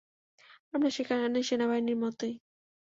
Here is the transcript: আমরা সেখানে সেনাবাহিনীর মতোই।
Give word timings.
আমরা 0.73 0.89
সেখানে 0.89 1.39
সেনাবাহিনীর 1.43 1.97
মতোই। 1.97 2.33